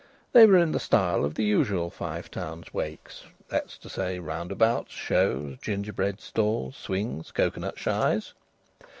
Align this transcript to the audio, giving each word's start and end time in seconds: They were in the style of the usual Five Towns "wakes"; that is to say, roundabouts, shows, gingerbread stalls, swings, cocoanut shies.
They 0.31 0.47
were 0.47 0.57
in 0.57 0.71
the 0.71 0.79
style 0.79 1.23
of 1.23 1.35
the 1.35 1.43
usual 1.43 1.91
Five 1.91 2.31
Towns 2.31 2.73
"wakes"; 2.73 3.25
that 3.49 3.67
is 3.67 3.77
to 3.77 3.87
say, 3.87 4.17
roundabouts, 4.17 4.93
shows, 4.93 5.59
gingerbread 5.61 6.19
stalls, 6.19 6.75
swings, 6.75 7.29
cocoanut 7.29 7.77
shies. 7.77 8.33